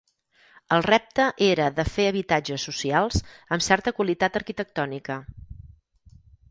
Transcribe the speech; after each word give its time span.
El 0.77 0.85
repte 0.85 1.27
era 1.49 1.67
de 1.79 1.85
fer 1.97 2.07
habitatges 2.13 2.67
socials 2.71 3.21
amb 3.57 3.69
certa 3.69 3.95
qualitat 4.01 4.41
arquitectònica. 4.43 5.23